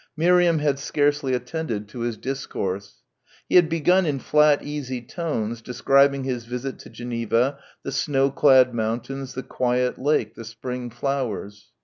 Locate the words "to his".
1.87-2.17